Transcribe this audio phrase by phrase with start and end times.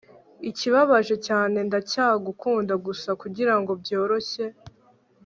[0.49, 4.45] ikibabaje cyane ndacyagukunda, gusa kugirango byoroshye